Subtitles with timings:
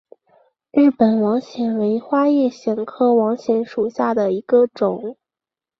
[0.71, 5.15] 日本网藓为花叶藓科网藓属下的一个种。